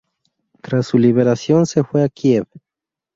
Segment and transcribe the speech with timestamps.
[0.63, 2.47] Tras su liberación se fue a Kiev.